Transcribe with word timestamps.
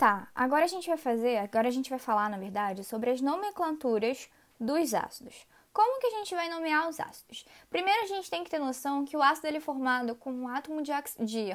Tá, 0.00 0.28
agora 0.34 0.64
a 0.64 0.66
gente 0.66 0.88
vai 0.88 0.96
fazer, 0.96 1.36
agora 1.36 1.68
a 1.68 1.70
gente 1.70 1.90
vai 1.90 1.98
falar, 1.98 2.30
na 2.30 2.38
verdade, 2.38 2.82
sobre 2.84 3.10
as 3.10 3.20
nomenclaturas 3.20 4.30
dos 4.58 4.94
ácidos. 4.94 5.46
Como 5.74 6.00
que 6.00 6.06
a 6.06 6.10
gente 6.12 6.34
vai 6.34 6.48
nomear 6.48 6.88
os 6.88 6.98
ácidos? 6.98 7.44
Primeiro 7.68 8.04
a 8.04 8.06
gente 8.06 8.30
tem 8.30 8.42
que 8.42 8.48
ter 8.48 8.58
noção 8.58 9.04
que 9.04 9.14
o 9.14 9.22
ácido 9.22 9.48
ele 9.48 9.58
é 9.58 9.60
formado 9.60 10.14
com 10.14 10.32
um 10.32 10.48
átomo 10.48 10.80
de, 10.80 10.90
de, 11.18 11.54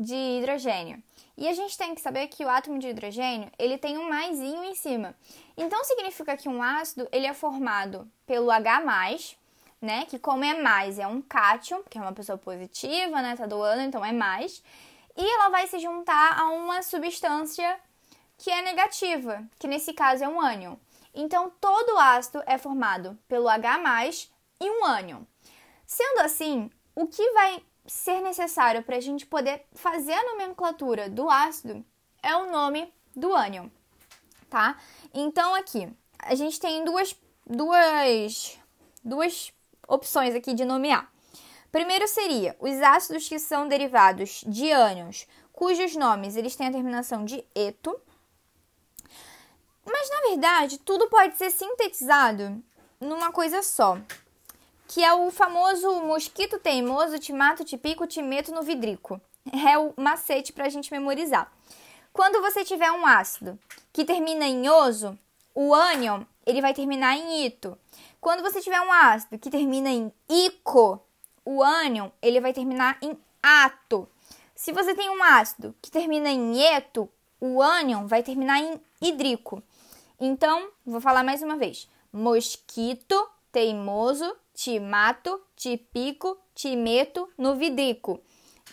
de 0.00 0.14
hidrogênio. 0.14 1.02
E 1.36 1.46
a 1.46 1.52
gente 1.52 1.76
tem 1.76 1.94
que 1.94 2.00
saber 2.00 2.28
que 2.28 2.42
o 2.42 2.48
átomo 2.48 2.78
de 2.78 2.88
hidrogênio 2.88 3.50
ele 3.58 3.76
tem 3.76 3.98
um 3.98 4.08
maisinho 4.08 4.64
em 4.64 4.74
cima. 4.74 5.14
Então 5.54 5.84
significa 5.84 6.38
que 6.38 6.48
um 6.48 6.62
ácido 6.62 7.06
ele 7.12 7.26
é 7.26 7.34
formado 7.34 8.10
pelo 8.24 8.50
H+, 8.50 9.36
né? 9.78 10.06
Que 10.06 10.18
como 10.18 10.42
é 10.42 10.58
mais, 10.58 10.98
é 10.98 11.06
um 11.06 11.20
cátion, 11.20 11.82
que 11.82 11.98
é 11.98 12.00
uma 12.00 12.14
pessoa 12.14 12.38
positiva, 12.38 13.20
né? 13.20 13.36
Tá 13.36 13.44
doando, 13.44 13.82
então 13.82 14.02
é 14.02 14.10
mais 14.10 14.62
e 15.18 15.34
ela 15.34 15.48
vai 15.48 15.66
se 15.66 15.80
juntar 15.80 16.38
a 16.38 16.48
uma 16.50 16.80
substância 16.80 17.78
que 18.38 18.50
é 18.50 18.62
negativa, 18.62 19.44
que 19.58 19.66
nesse 19.66 19.92
caso 19.92 20.22
é 20.22 20.28
um 20.28 20.40
ânion. 20.40 20.76
Então, 21.12 21.50
todo 21.60 21.98
ácido 21.98 22.40
é 22.46 22.56
formado 22.56 23.18
pelo 23.26 23.48
H+, 23.48 24.28
e 24.60 24.70
um 24.70 24.84
ânion. 24.84 25.22
Sendo 25.84 26.20
assim, 26.20 26.70
o 26.94 27.08
que 27.08 27.32
vai 27.32 27.60
ser 27.84 28.20
necessário 28.20 28.82
para 28.84 28.96
a 28.96 29.00
gente 29.00 29.26
poder 29.26 29.66
fazer 29.74 30.12
a 30.12 30.24
nomenclatura 30.30 31.08
do 31.08 31.28
ácido 31.28 31.84
é 32.22 32.36
o 32.36 32.50
nome 32.50 32.92
do 33.16 33.34
ânion, 33.34 33.68
tá? 34.48 34.78
Então, 35.12 35.54
aqui, 35.54 35.92
a 36.18 36.36
gente 36.36 36.60
tem 36.60 36.84
duas, 36.84 37.16
duas, 37.44 38.56
duas 39.02 39.52
opções 39.88 40.34
aqui 40.34 40.54
de 40.54 40.64
nomear. 40.64 41.10
Primeiro 41.78 42.08
seria 42.08 42.56
os 42.58 42.82
ácidos 42.82 43.28
que 43.28 43.38
são 43.38 43.68
derivados 43.68 44.42
de 44.44 44.72
ânions, 44.72 45.28
cujos 45.52 45.94
nomes 45.94 46.34
eles 46.34 46.56
têm 46.56 46.66
a 46.66 46.72
terminação 46.72 47.24
de 47.24 47.44
eto. 47.54 47.96
Mas 49.86 50.10
na 50.10 50.28
verdade, 50.28 50.78
tudo 50.78 51.08
pode 51.08 51.36
ser 51.36 51.52
sintetizado 51.52 52.60
numa 53.00 53.30
coisa 53.30 53.62
só, 53.62 53.96
que 54.88 55.04
é 55.04 55.14
o 55.14 55.30
famoso 55.30 56.02
mosquito 56.02 56.58
teimoso, 56.58 57.16
timato, 57.20 57.64
tipico, 57.64 58.08
timeto 58.08 58.52
no 58.52 58.62
vidrico. 58.62 59.20
É 59.64 59.78
o 59.78 59.94
macete 59.96 60.52
para 60.52 60.66
a 60.66 60.68
gente 60.68 60.90
memorizar. 60.90 61.48
Quando 62.12 62.40
você 62.40 62.64
tiver 62.64 62.90
um 62.90 63.06
ácido 63.06 63.56
que 63.92 64.04
termina 64.04 64.48
em 64.48 64.68
oso, 64.68 65.16
o 65.54 65.72
ânion 65.72 66.24
ele 66.44 66.60
vai 66.60 66.74
terminar 66.74 67.16
em 67.16 67.46
ito. 67.46 67.78
Quando 68.20 68.42
você 68.42 68.60
tiver 68.60 68.80
um 68.80 68.92
ácido 68.92 69.38
que 69.38 69.48
termina 69.48 69.90
em 69.90 70.12
ico, 70.28 71.04
o 71.50 71.62
ânion 71.62 72.10
ele 72.20 72.42
vai 72.42 72.52
terminar 72.52 72.98
em 73.00 73.16
ato. 73.42 74.06
Se 74.54 74.70
você 74.70 74.94
tem 74.94 75.08
um 75.08 75.22
ácido 75.22 75.74
que 75.80 75.90
termina 75.90 76.28
em 76.28 76.62
eto, 76.62 77.08
o 77.40 77.62
ânion 77.62 78.06
vai 78.06 78.22
terminar 78.22 78.60
em 78.60 78.78
hidrico. 79.00 79.62
Então, 80.20 80.68
vou 80.84 81.00
falar 81.00 81.24
mais 81.24 81.40
uma 81.40 81.56
vez: 81.56 81.88
mosquito, 82.12 83.26
teimoso, 83.50 84.36
timato, 84.52 85.40
tipico, 85.56 86.36
timeto, 86.54 87.26
no 87.38 87.56
vidrico. 87.56 88.20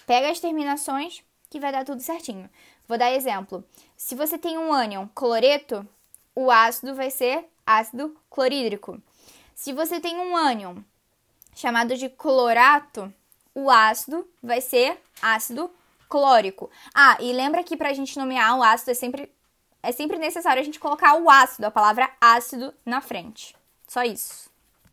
Pega 0.05 0.29
as 0.29 0.41
terminações 0.41 1.23
que 1.49 1.61
vai 1.61 1.71
dar 1.71 1.85
tudo 1.85 2.01
certinho. 2.01 2.49
Vou 2.89 2.97
dar 2.97 3.13
exemplo. 3.13 3.63
Se 3.95 4.15
você 4.15 4.37
tem 4.37 4.57
um 4.57 4.73
ânion 4.73 5.07
cloreto, 5.15 5.87
o 6.35 6.51
ácido 6.51 6.93
vai 6.93 7.09
ser 7.09 7.45
ácido 7.65 8.17
clorídrico. 8.29 9.01
Se 9.53 9.71
você 9.71 10.01
tem 10.01 10.19
um 10.19 10.35
ânion 10.35 10.75
chamado 11.55 11.95
de 11.95 12.09
clorato, 12.09 13.11
o 13.55 13.71
ácido 13.71 14.29
vai 14.43 14.61
ser 14.61 15.01
ácido 15.21 15.71
clórico. 16.07 16.69
Ah, 16.93 17.17
e 17.19 17.33
lembra 17.33 17.63
que 17.63 17.77
para 17.77 17.89
a 17.89 17.93
gente 17.93 18.19
nomear 18.19 18.55
o 18.57 18.61
ácido 18.61 18.91
é 18.91 18.93
sempre, 18.93 19.31
é 19.81 19.91
sempre 19.91 20.17
necessário 20.17 20.61
a 20.61 20.65
gente 20.65 20.79
colocar 20.79 21.15
o 21.15 21.29
ácido, 21.29 21.65
a 21.65 21.71
palavra 21.71 22.11
ácido, 22.21 22.73
na 22.85 23.01
frente. 23.01 23.55
Só 23.87 24.03
isso. 24.03 24.53